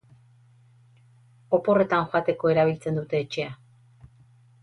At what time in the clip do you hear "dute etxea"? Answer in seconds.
3.01-3.53